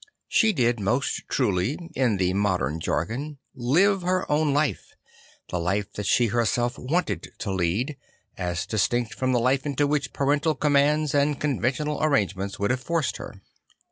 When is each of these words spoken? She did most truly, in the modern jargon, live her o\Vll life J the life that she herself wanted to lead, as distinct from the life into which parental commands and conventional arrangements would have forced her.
She 0.27 0.51
did 0.51 0.79
most 0.79 1.29
truly, 1.29 1.91
in 1.93 2.17
the 2.17 2.33
modern 2.33 2.79
jargon, 2.79 3.37
live 3.53 4.01
her 4.01 4.25
o\Vll 4.31 4.51
life 4.51 4.87
J 4.89 4.95
the 5.51 5.59
life 5.59 5.93
that 5.93 6.07
she 6.07 6.25
herself 6.25 6.75
wanted 6.79 7.29
to 7.37 7.53
lead, 7.53 7.97
as 8.35 8.65
distinct 8.65 9.13
from 9.13 9.31
the 9.31 9.39
life 9.39 9.63
into 9.63 9.85
which 9.85 10.11
parental 10.11 10.55
commands 10.55 11.13
and 11.13 11.39
conventional 11.39 12.01
arrangements 12.03 12.57
would 12.57 12.71
have 12.71 12.81
forced 12.81 13.17
her. 13.17 13.43